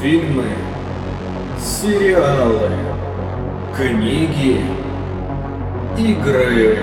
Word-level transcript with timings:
Фильмы, 0.00 0.46
сериалы, 1.58 2.70
книги, 3.76 4.64
игры. 5.98 6.78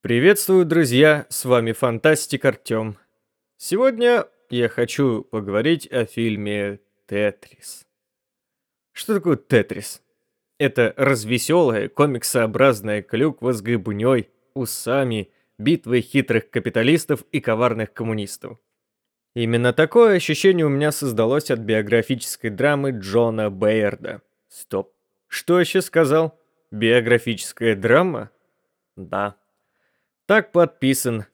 Приветствую, 0.00 0.64
друзья, 0.64 1.26
с 1.28 1.44
вами 1.44 1.72
Фантастик 1.72 2.44
Артём. 2.44 2.96
Сегодня 3.58 4.26
я 4.50 4.68
хочу 4.68 5.22
поговорить 5.22 5.90
о 5.90 6.04
фильме 6.04 6.80
«Тетрис». 7.06 7.86
Что 8.92 9.14
такое 9.14 9.36
«Тетрис»? 9.36 10.02
Это 10.58 10.92
развеселая, 10.98 11.88
комиксообразная 11.88 13.00
клюква 13.02 13.54
с 13.54 13.62
грибунёй, 13.62 14.28
усами, 14.52 15.30
битвой 15.56 16.02
хитрых 16.02 16.50
капиталистов 16.50 17.24
и 17.32 17.40
коварных 17.40 17.94
коммунистов. 17.94 18.58
Именно 19.34 19.72
такое 19.72 20.16
ощущение 20.16 20.66
у 20.66 20.70
меня 20.70 20.92
создалось 20.92 21.50
от 21.50 21.60
биографической 21.60 22.50
драмы 22.50 22.90
Джона 22.90 23.50
Бейерда. 23.50 24.20
Стоп, 24.48 24.92
что 25.28 25.58
еще 25.58 25.80
сказал? 25.80 26.38
Биографическая 26.70 27.74
драма? 27.74 28.30
Да. 28.96 29.36
Так 30.26 30.52
подписан 30.52 31.24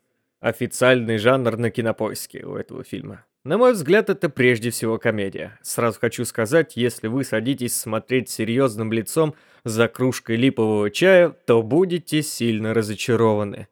официальный 0.42 1.18
жанр 1.18 1.56
на 1.56 1.70
кинопоиске 1.70 2.44
у 2.44 2.56
этого 2.56 2.82
фильма. 2.82 3.24
На 3.44 3.58
мой 3.58 3.72
взгляд, 3.72 4.10
это 4.10 4.28
прежде 4.28 4.70
всего 4.70 4.98
комедия. 4.98 5.58
Сразу 5.62 5.98
хочу 6.00 6.24
сказать, 6.24 6.76
если 6.76 7.06
вы 7.06 7.24
садитесь 7.24 7.74
смотреть 7.74 8.28
серьезным 8.28 8.92
лицом 8.92 9.34
за 9.64 9.88
кружкой 9.88 10.36
липового 10.36 10.90
чая, 10.90 11.30
то 11.30 11.62
будете 11.62 12.22
сильно 12.22 12.74
разочарованы. 12.74 13.68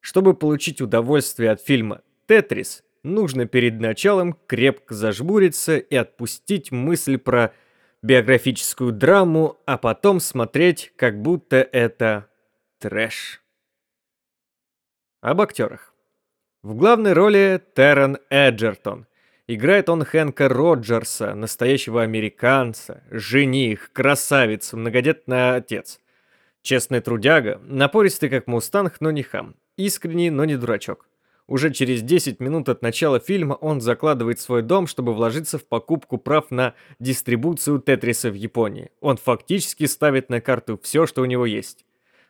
Чтобы 0.00 0.34
получить 0.34 0.80
удовольствие 0.80 1.50
от 1.50 1.60
фильма 1.62 2.02
«Тетрис», 2.26 2.84
нужно 3.02 3.46
перед 3.46 3.80
началом 3.80 4.36
крепко 4.46 4.94
зажмуриться 4.94 5.78
и 5.78 5.96
отпустить 5.96 6.70
мысль 6.72 7.18
про 7.18 7.54
биографическую 8.02 8.92
драму, 8.92 9.58
а 9.64 9.78
потом 9.78 10.20
смотреть, 10.20 10.92
как 10.96 11.20
будто 11.22 11.56
это 11.56 12.28
трэш. 12.80 13.42
Об 15.20 15.40
актерах. 15.40 15.91
В 16.62 16.76
главной 16.76 17.12
роли 17.12 17.60
Террен 17.74 18.18
Эджертон. 18.30 19.06
Играет 19.48 19.88
он 19.88 20.04
Хэнка 20.04 20.48
Роджерса, 20.48 21.34
настоящего 21.34 22.02
американца, 22.02 23.02
жених, 23.10 23.90
красавец, 23.92 24.72
многодетный 24.72 25.56
отец. 25.56 25.98
Честный 26.62 27.00
трудяга, 27.00 27.60
напористый 27.64 28.28
как 28.28 28.46
мустанг, 28.46 29.00
но 29.00 29.10
не 29.10 29.24
хам. 29.24 29.56
Искренний, 29.76 30.30
но 30.30 30.44
не 30.44 30.56
дурачок. 30.56 31.08
Уже 31.48 31.72
через 31.72 32.00
10 32.00 32.38
минут 32.38 32.68
от 32.68 32.80
начала 32.80 33.18
фильма 33.18 33.54
он 33.54 33.80
закладывает 33.80 34.38
свой 34.38 34.62
дом, 34.62 34.86
чтобы 34.86 35.14
вложиться 35.14 35.58
в 35.58 35.64
покупку 35.64 36.16
прав 36.16 36.52
на 36.52 36.74
дистрибуцию 37.00 37.80
Тетриса 37.80 38.30
в 38.30 38.34
Японии. 38.34 38.92
Он 39.00 39.16
фактически 39.16 39.86
ставит 39.86 40.30
на 40.30 40.40
карту 40.40 40.78
все, 40.80 41.08
что 41.08 41.22
у 41.22 41.24
него 41.24 41.44
есть. 41.44 41.84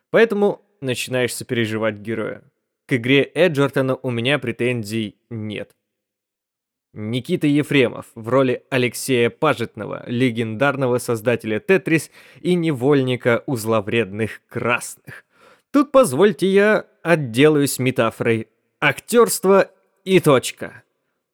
Поэтому 0.09 0.65
начинаешь 0.81 1.35
сопереживать 1.35 1.97
героя. 1.97 2.41
К 2.85 2.93
игре 2.93 3.23
Эджертона 3.33 3.95
у 3.95 4.11
меня 4.11 4.39
претензий 4.39 5.15
нет. 5.29 5.71
Никита 6.93 7.47
Ефремов 7.47 8.07
в 8.13 8.27
роли 8.27 8.63
Алексея 8.69 9.29
Пажетного, 9.29 10.03
легендарного 10.05 10.97
создателя 10.99 11.59
Тетрис 11.59 12.11
и 12.41 12.53
невольника 12.55 13.43
узловредных 13.47 14.41
красных. 14.47 15.25
Тут 15.71 15.91
позвольте 15.91 16.47
я 16.47 16.85
отделаюсь 17.01 17.79
метафорой. 17.79 18.47
Актерство 18.79 19.71
и 20.03 20.19
точка. 20.19 20.83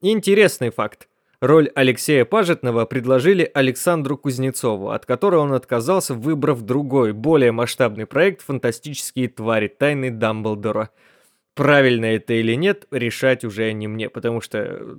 Интересный 0.01 0.69
факт. 0.69 1.09
Роль 1.41 1.71
Алексея 1.73 2.25
Пажетного 2.25 2.85
предложили 2.85 3.49
Александру 3.53 4.17
Кузнецову, 4.17 4.91
от 4.91 5.05
которой 5.05 5.37
он 5.37 5.53
отказался, 5.53 6.13
выбрав 6.13 6.61
другой, 6.61 7.13
более 7.13 7.51
масштабный 7.51 8.05
проект 8.05 8.41
«Фантастические 8.41 9.29
твари. 9.29 9.67
Тайны 9.67 10.11
Дамблдора», 10.11 10.89
Правильно 11.59 12.05
это 12.05 12.35
или 12.35 12.53
нет, 12.53 12.87
решать 12.89 13.43
уже 13.43 13.73
не 13.73 13.89
мне, 13.89 14.09
потому 14.09 14.39
что 14.39 14.97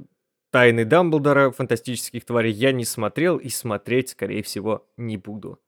«Тайны 0.53 0.85
Дамблдора», 0.85 1.53
«Фантастических 1.53 2.23
тварей» 2.27 2.53
я 2.53 2.73
не 2.73 2.85
смотрел 2.85 3.39
и 3.39 3.49
смотреть, 3.49 4.11
скорее 4.11 4.43
всего, 4.43 4.87
не 4.99 5.17
буду. 5.17 5.59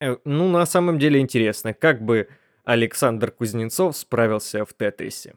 Э, 0.00 0.16
ну, 0.24 0.48
на 0.48 0.64
самом 0.64 0.98
деле 0.98 1.20
интересно, 1.20 1.74
как 1.74 2.00
бы 2.00 2.28
Александр 2.64 3.30
Кузнецов 3.30 3.98
справился 3.98 4.64
в 4.64 4.72
Тетрисе. 4.72 5.34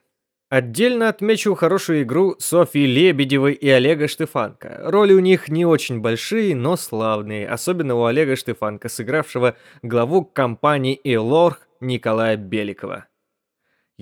Отдельно 0.49 1.09
отмечу 1.09 1.53
хорошую 1.55 2.03
игру 2.03 2.35
Софьи 2.39 2.85
Лебедевой 2.85 3.53
и 3.55 3.67
Олега 3.67 4.07
Штефанко. 4.07 4.83
Роли 4.85 5.11
у 5.11 5.19
них 5.19 5.49
не 5.49 5.65
очень 5.65 5.99
большие, 5.99 6.55
но 6.55 6.77
славные, 6.77 7.45
особенно 7.45 7.95
у 7.95 8.05
Олега 8.05 8.37
Штефанко, 8.37 8.87
сыгравшего 8.87 9.57
главу 9.81 10.23
компании 10.23 10.97
Элорх 11.03 11.67
Николая 11.81 12.37
Беликова. 12.37 13.07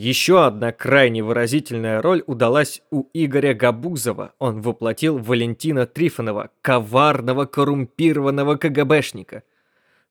Еще 0.02 0.46
одна 0.46 0.72
крайне 0.72 1.22
выразительная 1.22 2.02
роль 2.02 2.24
удалась 2.26 2.82
у 2.90 3.10
Игоря 3.12 3.54
Габузова. 3.54 4.32
Он 4.40 4.62
воплотил 4.62 5.18
Валентина 5.18 5.86
Трифонова, 5.86 6.52
коварного 6.62 7.44
коррумпированного 7.44 8.56
КГБшника. 8.56 9.44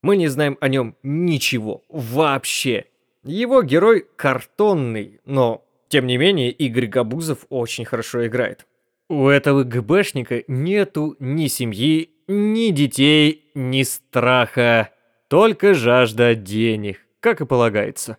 Мы 0.02 0.18
не 0.18 0.28
знаем 0.28 0.58
о 0.60 0.68
нем 0.68 0.94
ничего, 1.02 1.84
вообще. 1.88 2.84
Его 3.24 3.62
герой 3.62 4.04
картонный, 4.16 5.20
но, 5.24 5.64
тем 5.88 6.06
не 6.06 6.18
менее, 6.18 6.50
Игорь 6.50 6.88
Габузов 6.88 7.46
очень 7.48 7.86
хорошо 7.86 8.26
играет. 8.26 8.66
У 9.08 9.26
этого 9.26 9.64
ГБшника 9.64 10.44
нету 10.48 11.16
ни 11.18 11.46
семьи, 11.46 12.10
ни 12.26 12.72
детей, 12.72 13.50
ни 13.54 13.84
страха, 13.84 14.90
только 15.28 15.72
жажда 15.72 16.34
денег, 16.34 16.98
как 17.20 17.40
и 17.40 17.46
полагается. 17.46 18.18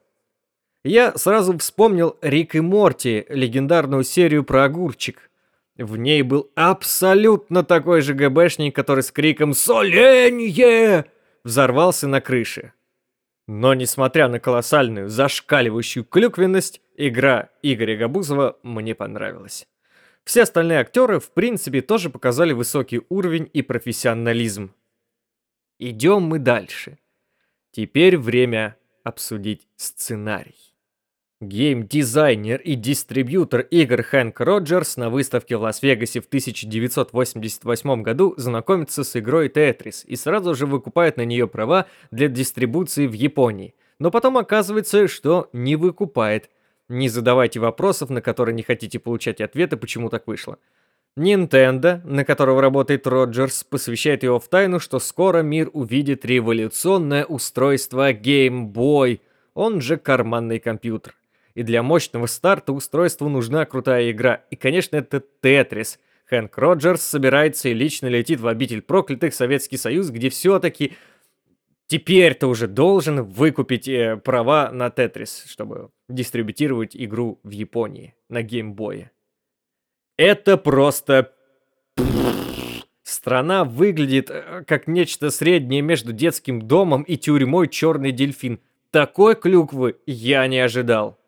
Я 0.84 1.18
сразу 1.18 1.58
вспомнил 1.58 2.18
Рик 2.22 2.56
и 2.56 2.62
Морти, 2.62 3.26
легендарную 3.28 4.04
серию 4.04 4.46
про 4.46 4.64
огурчик. 4.64 5.30
В 5.78 5.98
ней 5.98 6.22
был 6.22 6.52
абсолютно 6.56 7.64
такой 7.64 8.02
же 8.02 8.14
ГБшник, 8.14 8.76
который 8.76 9.04
с 9.04 9.12
криком 9.12 9.54
«Соленье!» 9.54 11.06
взорвался 11.44 12.08
на 12.08 12.22
крыше. 12.22 12.74
Но 13.48 13.74
несмотря 13.74 14.30
на 14.30 14.40
колоссальную 14.40 15.10
зашкаливающую 15.10 16.06
клюквенность, 16.06 16.82
игра 16.96 17.50
Игоря 17.62 17.98
Габузова 17.98 18.60
мне 18.64 18.94
понравилась. 18.96 19.68
Все 20.24 20.44
остальные 20.44 20.80
актеры, 20.80 21.20
в 21.20 21.32
принципе, 21.32 21.82
тоже 21.82 22.10
показали 22.10 22.54
высокий 22.54 23.02
уровень 23.10 23.50
и 23.52 23.62
профессионализм. 23.64 24.76
Идем 25.80 26.24
мы 26.24 26.40
дальше. 26.40 27.00
Теперь 27.72 28.18
время 28.18 28.78
обсудить 29.04 29.68
сценарий. 29.76 30.69
Гейм-дизайнер 31.42 32.60
и 32.60 32.76
дистрибьютор 32.76 33.62
игр 33.62 34.04
Хэнк 34.04 34.38
Роджерс 34.42 34.98
на 34.98 35.10
выставке 35.10 35.56
в 35.56 35.62
Лас-Вегасе 35.62 36.20
в 36.20 36.26
1988 36.26 38.02
году 38.02 38.34
знакомится 38.36 39.06
с 39.06 39.16
игрой 39.16 39.48
Tetris 39.48 40.06
и 40.06 40.18
сразу 40.18 40.54
же 40.54 40.66
выкупает 40.66 41.16
на 41.16 41.24
нее 41.24 41.48
права 41.48 41.86
для 42.12 42.28
дистрибуции 42.28 43.08
в 43.08 43.14
Японии. 43.14 43.74
Но 44.00 44.12
потом 44.12 44.38
оказывается, 44.38 45.08
что 45.08 45.50
не 45.54 45.78
выкупает. 45.78 46.50
Не 46.90 47.08
задавайте 47.08 47.62
вопросов, 47.62 48.10
на 48.10 48.22
которые 48.22 48.54
не 48.54 48.64
хотите 48.64 49.00
получать 49.00 49.40
ответы, 49.40 49.78
почему 49.78 50.10
так 50.10 50.28
вышло. 50.28 50.58
Nintendo, 51.18 52.02
на 52.04 52.26
которого 52.26 52.62
работает 52.62 53.08
Роджерс, 53.08 53.64
посвящает 53.64 54.24
его 54.24 54.42
в 54.42 54.50
тайну, 54.50 54.82
что 54.82 55.00
скоро 55.00 55.42
мир 55.42 55.70
увидит 55.72 56.26
революционное 56.26 57.24
устройство 57.24 58.12
Game 58.12 58.74
Boy, 58.74 59.22
он 59.54 59.80
же 59.80 59.96
карманный 59.96 60.60
компьютер. 60.60 61.16
И 61.60 61.64
для 61.64 61.84
мощного 61.84 62.26
старта 62.28 62.72
устройству 62.72 63.28
нужна 63.28 63.66
крутая 63.66 64.12
игра. 64.12 64.46
И, 64.50 64.56
конечно, 64.56 64.96
это 64.96 65.22
Тетрис. 65.42 66.00
Хэнк 66.28 66.58
Роджерс 66.58 67.02
собирается 67.02 67.68
и 67.68 67.74
лично 67.74 68.08
летит 68.08 68.40
в 68.40 68.48
обитель 68.48 68.82
проклятых 68.82 69.34
Советский 69.34 69.76
Союз, 69.76 70.10
где 70.10 70.30
все-таки 70.30 70.94
теперь-то 71.88 72.48
уже 72.48 72.70
должен 72.70 73.24
выкупить 73.24 73.90
э, 73.90 74.16
права 74.16 74.72
на 74.72 74.90
Тетрис, 74.90 75.44
чтобы 75.50 75.90
дистрибутировать 76.08 76.96
игру 76.96 77.42
в 77.44 77.50
Японии 77.50 78.16
на 78.30 78.42
геймбое. 78.42 79.12
Это 80.18 80.56
просто... 80.56 81.34
Страна 83.04 83.66
выглядит 83.66 84.30
э, 84.30 84.64
как 84.66 84.88
нечто 84.88 85.30
среднее 85.30 85.82
между 85.82 86.14
детским 86.14 86.62
домом 86.62 87.04
и 87.04 87.18
тюрьмой 87.18 87.68
«Черный 87.68 88.14
дельфин». 88.14 88.62
Такой 88.92 89.36
клюквы 89.36 89.98
я 90.06 90.48
не 90.48 90.60
ожидал. 90.60 91.19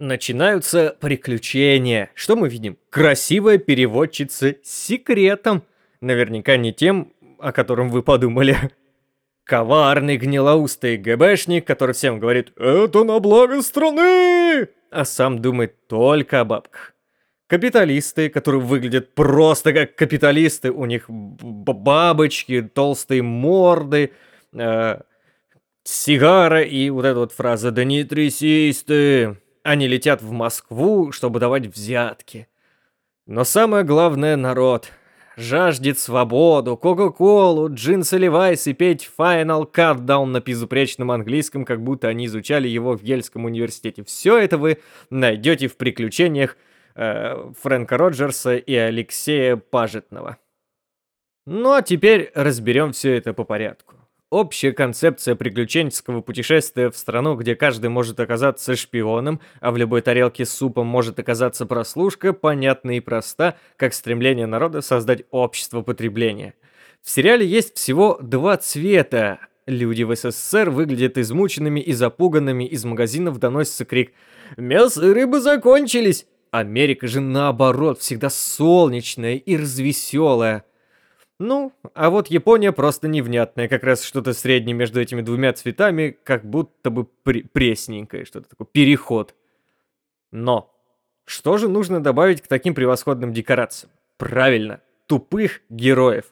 Начинаются 0.00 0.96
приключения. 1.00 2.10
Что 2.14 2.34
мы 2.34 2.48
видим? 2.48 2.76
Красивая 2.90 3.58
переводчица 3.58 4.56
с 4.62 4.68
секретом. 4.68 5.62
Наверняка 6.00 6.56
не 6.56 6.72
тем, 6.72 7.12
о 7.38 7.52
котором 7.52 7.90
вы 7.90 8.02
подумали. 8.02 8.56
Коварный 9.44 10.16
гнилоустый 10.16 10.96
ГБшник, 10.96 11.64
который 11.64 11.94
всем 11.94 12.18
говорит 12.18 12.52
«Это 12.56 13.04
на 13.04 13.20
благо 13.20 13.62
страны!» 13.62 14.68
А 14.90 15.04
сам 15.04 15.40
думает 15.40 15.86
только 15.86 16.40
о 16.40 16.44
бабках. 16.44 16.94
Капиталисты, 17.46 18.30
которые 18.30 18.62
выглядят 18.62 19.14
просто 19.14 19.72
как 19.72 19.94
капиталисты, 19.94 20.72
у 20.72 20.86
них 20.86 21.04
бабочки, 21.08 22.62
толстые 22.62 23.22
морды, 23.22 24.12
э, 24.54 25.00
сигара 25.84 26.62
и 26.62 26.90
вот 26.90 27.04
эта 27.04 27.20
вот 27.20 27.32
фраза 27.32 27.70
«Да 27.70 27.84
не 27.84 28.02
трясись 28.02 28.82
ты!» 28.82 29.36
Они 29.64 29.88
летят 29.88 30.20
в 30.20 30.30
Москву, 30.30 31.10
чтобы 31.10 31.40
давать 31.40 31.66
взятки. 31.66 32.48
Но 33.26 33.44
самое 33.44 33.82
главное— 33.82 34.36
народ. 34.36 34.92
Жаждет 35.38 35.98
свободу, 35.98 36.76
Кока-Колу, 36.76 37.72
джинсы 37.72 38.18
Левайс 38.18 38.66
и 38.66 38.74
петь 38.74 39.10
Final 39.18 39.68
Countdown 39.68 40.26
на 40.26 40.40
безупречном 40.40 41.10
английском, 41.10 41.64
как 41.64 41.82
будто 41.82 42.08
они 42.08 42.26
изучали 42.26 42.68
его 42.68 42.94
в 42.94 43.02
Ельском 43.02 43.46
университете. 43.46 44.04
Все 44.04 44.36
это 44.36 44.58
вы 44.58 44.80
найдете 45.08 45.68
в 45.68 45.78
приключениях 45.78 46.58
э, 46.94 47.52
Фрэнка 47.62 47.96
Роджерса 47.96 48.56
и 48.56 48.74
Алексея 48.74 49.56
Пажетного. 49.56 50.36
Ну 51.46 51.72
а 51.72 51.80
теперь 51.80 52.30
разберем 52.34 52.92
все 52.92 53.16
это 53.16 53.32
по 53.32 53.44
порядку. 53.44 53.96
Общая 54.34 54.72
концепция 54.72 55.36
приключенческого 55.36 56.20
путешествия 56.20 56.90
в 56.90 56.96
страну, 56.96 57.36
где 57.36 57.54
каждый 57.54 57.88
может 57.88 58.18
оказаться 58.18 58.74
шпионом, 58.74 59.40
а 59.60 59.70
в 59.70 59.76
любой 59.76 60.02
тарелке 60.02 60.44
с 60.44 60.50
супом 60.50 60.88
может 60.88 61.20
оказаться 61.20 61.66
прослушка, 61.66 62.32
понятна 62.32 62.96
и 62.96 63.00
проста, 63.00 63.56
как 63.76 63.94
стремление 63.94 64.46
народа 64.46 64.80
создать 64.80 65.22
общество 65.30 65.82
потребления. 65.82 66.54
В 67.00 67.10
сериале 67.10 67.46
есть 67.46 67.76
всего 67.76 68.18
два 68.20 68.56
цвета. 68.56 69.38
Люди 69.66 70.02
в 70.02 70.12
СССР 70.16 70.68
выглядят 70.68 71.16
измученными 71.16 71.78
и 71.78 71.92
запуганными, 71.92 72.64
из 72.64 72.84
магазинов 72.84 73.38
доносится 73.38 73.84
крик 73.84 74.14
«Мясо 74.56 75.06
и 75.06 75.12
рыба 75.12 75.38
закончились!» 75.38 76.26
Америка 76.50 77.06
же 77.06 77.20
наоборот, 77.20 78.00
всегда 78.00 78.30
солнечная 78.30 79.36
и 79.36 79.56
развеселая. 79.56 80.64
Ну, 81.40 81.72
а 81.94 82.10
вот 82.10 82.28
Япония 82.28 82.70
просто 82.70 83.08
невнятная, 83.08 83.68
как 83.68 83.82
раз 83.82 84.04
что-то 84.04 84.32
среднее 84.34 84.74
между 84.74 85.00
этими 85.00 85.20
двумя 85.20 85.52
цветами, 85.52 86.16
как 86.22 86.44
будто 86.44 86.90
бы 86.90 87.04
пресненькое, 87.04 88.24
что-то 88.24 88.48
такое, 88.48 88.68
переход. 88.70 89.34
Но, 90.30 90.72
что 91.24 91.58
же 91.58 91.68
нужно 91.68 92.00
добавить 92.00 92.40
к 92.40 92.46
таким 92.46 92.74
превосходным 92.74 93.32
декорациям? 93.32 93.90
Правильно, 94.16 94.80
тупых 95.06 95.62
героев. 95.68 96.26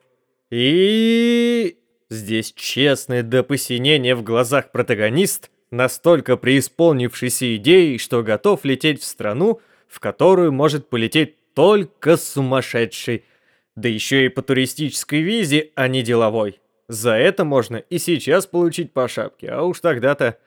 И 0.50 1.78
здесь 2.08 2.52
честное 2.52 3.24
до 3.24 3.42
посинения 3.42 4.14
в 4.14 4.22
глазах 4.22 4.70
протагонист, 4.70 5.50
настолько 5.72 6.36
преисполнившийся 6.36 7.56
идеей, 7.56 7.98
что 7.98 8.22
готов 8.22 8.64
лететь 8.64 9.00
в 9.00 9.04
страну, 9.04 9.60
в 9.88 9.98
которую 9.98 10.52
может 10.52 10.88
полететь 10.88 11.54
только 11.54 12.16
сумасшедший, 12.16 13.24
да 13.76 13.88
еще 13.88 14.26
и 14.26 14.28
по 14.28 14.42
туристической 14.42 15.22
визе, 15.22 15.70
а 15.74 15.88
не 15.88 16.02
деловой. 16.02 16.60
За 16.88 17.12
это 17.12 17.44
можно 17.44 17.76
и 17.76 17.98
сейчас 17.98 18.46
получить 18.46 18.92
по 18.92 19.08
шапке, 19.08 19.48
а 19.48 19.62
уж 19.62 19.80
тогда-то... 19.80 20.38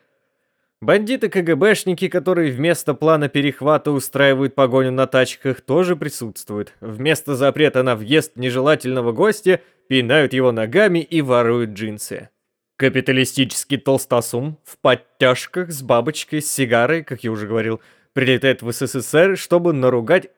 Бандиты-КГБшники, 0.82 2.10
которые 2.10 2.52
вместо 2.52 2.94
плана 2.94 3.30
перехвата 3.30 3.92
устраивают 3.92 4.54
погоню 4.54 4.92
на 4.92 5.08
тачках, 5.08 5.62
тоже 5.62 5.96
присутствуют. 5.96 6.74
Вместо 6.82 7.36
запрета 7.36 7.82
на 7.82 7.96
въезд 7.96 8.36
нежелательного 8.36 9.12
гостя 9.14 9.62
пинают 9.88 10.34
его 10.34 10.52
ногами 10.52 11.00
и 11.00 11.22
воруют 11.22 11.72
джинсы. 11.72 12.30
Капиталистический 12.76 13.78
толстосум 13.78 14.60
в 14.66 14.78
подтяжках 14.78 15.72
с 15.72 15.82
бабочкой, 15.82 16.42
с 16.42 16.52
сигарой, 16.52 17.04
как 17.04 17.24
я 17.24 17.32
уже 17.32 17.48
говорил, 17.48 17.80
прилетает 18.14 18.62
в 18.62 18.72
СССР, 18.72 19.38
чтобы 19.38 19.72
наругать 19.72 20.30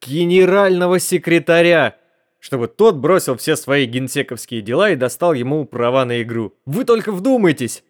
генерального 0.00 0.98
секретаря, 1.00 1.96
чтобы 2.40 2.68
тот 2.68 2.96
бросил 2.96 3.36
все 3.36 3.54
свои 3.54 3.84
генсековские 3.84 4.62
дела 4.62 4.90
и 4.90 4.96
достал 4.96 5.34
ему 5.34 5.64
права 5.66 6.04
на 6.04 6.22
игру. 6.22 6.54
Вы 6.66 6.84
только 6.84 7.12
вдумайтесь! 7.12 7.84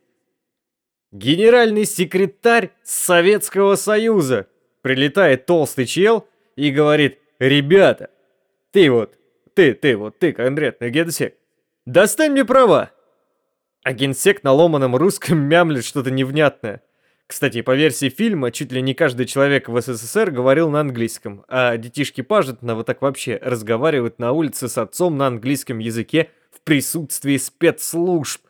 Генеральный 1.12 1.86
секретарь 1.86 2.70
Советского 2.84 3.76
Союза. 3.76 4.46
Прилетает 4.82 5.46
толстый 5.46 5.86
чел 5.86 6.26
и 6.56 6.70
говорит, 6.70 7.18
ребята, 7.38 8.10
ты 8.70 8.90
вот, 8.90 9.18
ты, 9.54 9.74
ты 9.74 9.96
вот, 9.96 10.18
ты 10.18 10.32
конкретно 10.32 10.88
генсек, 10.88 11.34
достань 11.84 12.32
мне 12.32 12.44
права. 12.44 12.90
А 13.82 13.92
генсек 13.92 14.42
на 14.42 14.52
ломаном 14.52 14.94
русском 14.96 15.38
мямлет 15.38 15.84
что-то 15.84 16.10
невнятное. 16.10 16.82
Кстати, 17.30 17.62
по 17.62 17.76
версии 17.76 18.08
фильма, 18.08 18.50
чуть 18.50 18.72
ли 18.72 18.82
не 18.82 18.92
каждый 18.92 19.24
человек 19.24 19.68
в 19.68 19.80
СССР 19.80 20.32
говорил 20.32 20.68
на 20.68 20.80
английском, 20.80 21.44
а 21.46 21.76
детишки 21.76 22.22
Пажетного 22.22 22.82
так 22.82 23.02
вообще 23.02 23.38
разговаривают 23.40 24.18
на 24.18 24.32
улице 24.32 24.68
с 24.68 24.76
отцом 24.76 25.16
на 25.16 25.28
английском 25.28 25.78
языке 25.78 26.30
в 26.50 26.60
присутствии 26.62 27.36
спецслужб. 27.36 28.44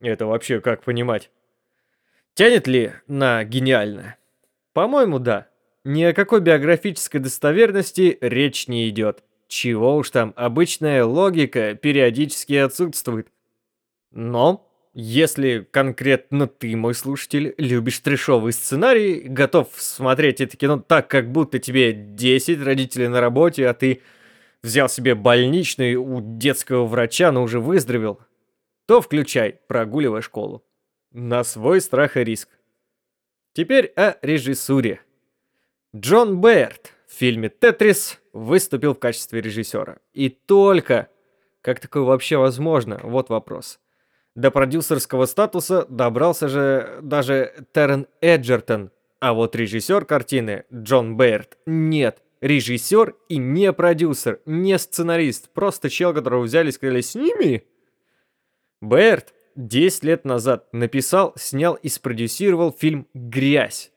Это 0.00 0.26
вообще 0.26 0.60
как 0.60 0.82
понимать? 0.82 1.30
Тянет 2.34 2.66
ли 2.66 2.94
на 3.06 3.44
гениально? 3.44 4.16
По-моему, 4.72 5.20
да. 5.20 5.46
Ни 5.84 6.02
о 6.02 6.14
какой 6.14 6.40
биографической 6.40 7.20
достоверности 7.20 8.18
речь 8.20 8.66
не 8.66 8.88
идет. 8.88 9.22
Чего 9.46 9.98
уж 9.98 10.10
там, 10.10 10.32
обычная 10.34 11.04
логика 11.04 11.76
периодически 11.76 12.54
отсутствует. 12.54 13.28
Но 14.10 14.68
если 14.94 15.66
конкретно 15.70 16.46
ты, 16.46 16.76
мой 16.76 16.94
слушатель, 16.94 17.54
любишь 17.56 17.98
трешовый 18.00 18.52
сценарий, 18.52 19.20
готов 19.20 19.68
смотреть 19.76 20.40
это 20.40 20.56
кино 20.56 20.78
так, 20.78 21.08
как 21.08 21.32
будто 21.32 21.58
тебе 21.58 21.92
10 21.92 22.62
родителей 22.62 23.08
на 23.08 23.20
работе, 23.20 23.66
а 23.68 23.74
ты 23.74 24.02
взял 24.62 24.88
себе 24.88 25.14
больничный 25.14 25.94
у 25.94 26.20
детского 26.20 26.86
врача, 26.86 27.32
но 27.32 27.42
уже 27.42 27.58
выздоровел, 27.58 28.20
то 28.86 29.00
включай, 29.00 29.58
прогуливай 29.66 30.22
школу. 30.22 30.62
На 31.10 31.44
свой 31.44 31.80
страх 31.80 32.16
и 32.16 32.24
риск. 32.24 32.48
Теперь 33.54 33.86
о 33.96 34.16
режиссуре. 34.22 35.00
Джон 35.94 36.40
Бэйрд 36.40 36.92
в 37.06 37.14
фильме 37.14 37.48
«Тетрис» 37.50 38.18
выступил 38.32 38.94
в 38.94 38.98
качестве 38.98 39.40
режиссера. 39.40 39.98
И 40.12 40.28
только... 40.28 41.08
Как 41.60 41.78
такое 41.78 42.02
вообще 42.02 42.38
возможно? 42.38 42.98
Вот 43.04 43.28
вопрос. 43.28 43.78
До 44.34 44.50
продюсерского 44.50 45.26
статуса 45.26 45.84
добрался 45.88 46.48
же 46.48 46.98
даже 47.02 47.52
Тэрон 47.72 48.06
Эджертон, 48.20 48.90
а 49.20 49.34
вот 49.34 49.54
режиссер 49.54 50.04
картины 50.04 50.64
Джон 50.72 51.16
Бэйрд 51.16 51.58
нет. 51.66 52.22
Режиссер 52.40 53.14
и 53.28 53.36
не 53.36 53.72
продюсер, 53.72 54.40
не 54.46 54.76
сценарист, 54.78 55.52
просто 55.52 55.88
чел, 55.88 56.12
которого 56.12 56.42
взяли 56.42 56.70
и 56.70 56.72
сказали 56.72 57.00
«Сними!». 57.00 57.62
Бэйрд 58.80 59.32
10 59.54 60.02
лет 60.02 60.24
назад 60.24 60.72
написал, 60.72 61.34
снял 61.36 61.74
и 61.74 61.88
спродюсировал 61.88 62.72
фильм 62.72 63.06
«Грязь». 63.14 63.92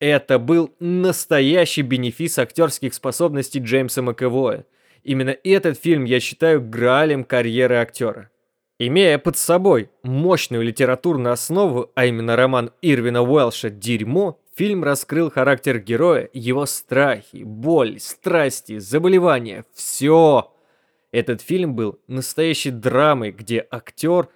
Это 0.00 0.40
был 0.40 0.74
настоящий 0.80 1.82
бенефис 1.82 2.38
актерских 2.38 2.94
способностей 2.94 3.60
Джеймса 3.60 4.02
Маковоя. 4.02 4.66
Именно 5.04 5.36
этот 5.44 5.78
фильм 5.78 6.04
я 6.04 6.18
считаю 6.18 6.60
граалем 6.60 7.22
карьеры 7.22 7.76
актера. 7.76 8.30
Имея 8.78 9.18
под 9.18 9.36
собой 9.36 9.90
мощную 10.02 10.64
литературную 10.64 11.32
основу, 11.32 11.92
а 11.94 12.06
именно 12.06 12.34
роман 12.34 12.72
Ирвина 12.82 13.22
Уэлша 13.22 13.70
«Дерьмо», 13.70 14.40
фильм 14.52 14.82
раскрыл 14.82 15.30
характер 15.30 15.78
героя, 15.78 16.28
его 16.32 16.66
страхи, 16.66 17.44
боль, 17.44 18.00
страсти, 18.00 18.78
заболевания, 18.78 19.64
все. 19.74 20.52
Этот 21.12 21.40
фильм 21.40 21.76
был 21.76 22.00
настоящей 22.08 22.70
драмой, 22.70 23.30
где 23.30 23.64
актер, 23.70 24.28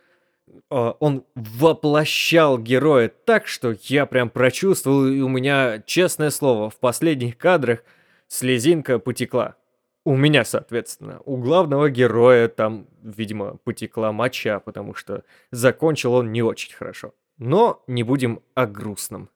э, 0.71 0.93
он 1.01 1.25
воплощал 1.35 2.59
героя 2.59 3.09
так, 3.09 3.49
что 3.49 3.75
я 3.83 4.07
прям 4.07 4.31
прочувствовал, 4.31 5.09
и 5.09 5.21
у 5.21 5.29
меня, 5.29 5.83
честное 5.85 6.31
слово, 6.31 6.71
в 6.71 6.77
последних 6.77 7.37
кадрах 7.37 7.83
слезинка 8.29 9.01
потекла. 9.01 9.57
У 10.05 10.17
меня, 10.17 10.45
соответственно, 10.45 11.21
у 11.25 11.37
главного 11.37 11.91
героя 11.91 12.49
там, 12.49 12.87
видимо, 13.17 13.57
потекла 13.65 14.13
моча, 14.13 14.61
потому 14.61 14.95
что 14.95 15.25
закончил 15.51 16.15
он 16.15 16.33
не 16.33 16.43
очень 16.43 16.75
хорошо. 16.75 17.15
Но 17.39 17.83
не 17.87 18.03
будем 18.03 18.41
о 18.55 18.67
грустном. 18.67 19.31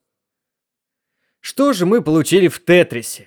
Что 1.40 1.72
же 1.72 1.86
мы 1.86 2.02
получили 2.02 2.48
в 2.48 2.64
Тетрисе? 2.64 3.26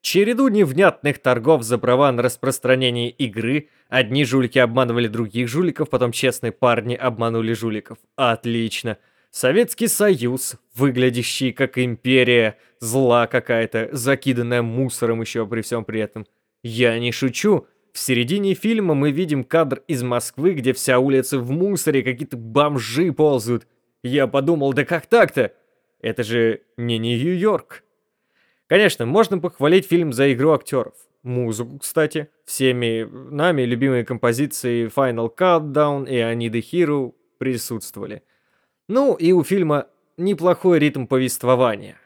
Череду 0.00 0.48
невнятных 0.48 1.18
торгов 1.18 1.62
за 1.62 1.78
права 1.78 2.12
на 2.12 2.22
распространение 2.22 3.08
игры. 3.08 3.70
Одни 3.88 4.26
жулики 4.26 4.58
обманывали 4.58 5.08
других 5.08 5.48
жуликов, 5.48 5.88
потом 5.88 6.12
честные 6.12 6.52
парни 6.52 6.94
обманули 6.94 7.54
жуликов. 7.54 7.96
Отлично. 8.16 8.98
Советский 9.30 9.88
Союз, 9.88 10.56
выглядящий 10.74 11.52
как 11.52 11.78
империя, 11.78 12.58
зла 12.80 13.26
какая-то, 13.26 13.88
закиданная 13.92 14.60
мусором 14.60 15.22
еще 15.22 15.46
при 15.46 15.62
всем 15.62 15.84
при 15.84 16.00
этом. 16.00 16.26
Я 16.62 16.98
не 16.98 17.10
шучу. 17.10 17.66
В 17.94 18.00
середине 18.00 18.54
фильма 18.54 18.94
мы 18.94 19.12
видим 19.12 19.44
кадр 19.44 19.84
из 19.86 20.02
Москвы, 20.02 20.54
где 20.54 20.72
вся 20.72 20.98
улица 20.98 21.38
в 21.38 21.52
мусоре, 21.52 22.02
какие-то 22.02 22.36
бомжи 22.36 23.12
ползают. 23.12 23.68
Я 24.02 24.26
подумал, 24.26 24.72
да 24.72 24.84
как 24.84 25.06
так-то? 25.06 25.52
Это 26.00 26.24
же 26.24 26.62
не 26.76 26.98
Нью-Йорк. 26.98 27.84
Конечно, 28.66 29.06
можно 29.06 29.38
похвалить 29.38 29.86
фильм 29.86 30.12
за 30.12 30.32
игру 30.32 30.50
актеров. 30.50 30.94
Музыку, 31.22 31.78
кстати. 31.78 32.28
Всеми 32.44 33.04
нами 33.04 33.62
любимые 33.62 34.04
композиции 34.04 34.88
Final 34.88 35.30
Countdown 35.32 36.10
и 36.10 36.16
I 36.16 36.34
Need 36.34 36.64
Hero 36.72 37.14
присутствовали. 37.38 38.24
Ну 38.88 39.14
и 39.14 39.30
у 39.30 39.44
фильма 39.44 39.86
неплохой 40.16 40.80
ритм 40.80 41.06
повествования. 41.06 41.96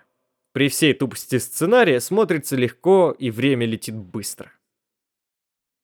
При 0.53 0.69
всей 0.69 0.93
тупости 0.93 1.39
сценария 1.39 1.99
смотрится 1.99 2.57
легко 2.57 3.17
и 3.19 3.31
время 3.31 3.65
летит 3.65 3.95
быстро. 3.95 4.53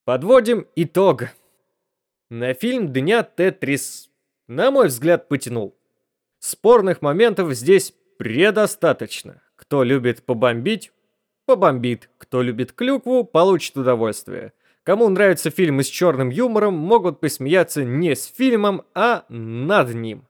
Подводим 0.04 0.66
итог. 0.76 1.30
На 2.28 2.52
фильм 2.52 2.92
Дня 2.92 3.22
Тетрис, 3.22 4.10
на 4.46 4.70
мой 4.70 4.88
взгляд, 4.88 5.28
потянул. 5.28 5.78
Спорных 6.40 7.00
моментов 7.00 7.54
здесь 7.54 7.94
предостаточно. 8.18 9.40
Кто 9.56 9.82
любит 9.82 10.22
побомбить, 10.26 10.92
побомбит. 11.46 12.10
Кто 12.18 12.42
любит 12.42 12.72
клюкву, 12.72 13.24
получит 13.24 13.78
удовольствие. 13.78 14.52
Кому 14.82 15.08
нравится 15.08 15.48
фильмы 15.48 15.82
с 15.82 15.86
черным 15.86 16.28
юмором, 16.28 16.74
могут 16.74 17.20
посмеяться 17.20 17.82
не 17.82 18.14
с 18.14 18.26
фильмом, 18.26 18.82
а 18.94 19.24
над 19.30 19.94
ним. 19.94 20.28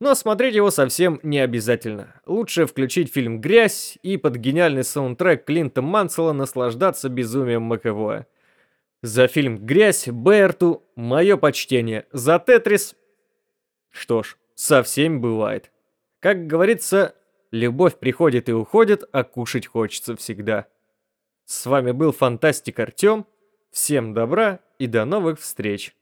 Но 0.00 0.16
смотреть 0.16 0.56
его 0.56 0.72
совсем 0.72 1.20
не 1.22 1.38
обязательно. 1.38 2.20
Лучше 2.26 2.66
включить 2.66 3.14
фильм 3.14 3.40
«Грязь» 3.40 3.98
и 4.02 4.16
под 4.16 4.34
гениальный 4.34 4.82
саундтрек 4.82 5.44
Клинта 5.44 5.80
Мансела 5.80 6.32
наслаждаться 6.32 7.08
безумием 7.08 7.62
Маковое. 7.62 8.26
За 9.06 9.28
фильм 9.28 9.64
«Грязь» 9.64 10.08
Берту 10.08 10.82
мое 10.96 11.36
почтение. 11.36 12.06
За 12.10 12.40
«Тетрис» 12.40 12.96
что 13.88 14.24
ж, 14.24 14.36
со 14.56 14.82
всеми 14.82 15.18
бывает. 15.18 15.70
Как 16.18 16.48
говорится, 16.48 17.14
любовь 17.52 18.00
приходит 18.00 18.48
и 18.48 18.52
уходит, 18.52 19.04
а 19.12 19.22
кушать 19.22 19.68
хочется 19.68 20.16
всегда. 20.16 20.66
С 21.44 21.66
вами 21.66 21.92
был 21.92 22.10
Фантастик 22.10 22.80
Артем. 22.80 23.26
Всем 23.70 24.12
добра 24.12 24.58
и 24.80 24.88
до 24.88 25.04
новых 25.04 25.38
встреч. 25.38 25.94